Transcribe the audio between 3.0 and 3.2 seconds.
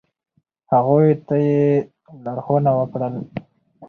ل